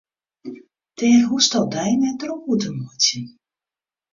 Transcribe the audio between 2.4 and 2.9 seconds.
oer te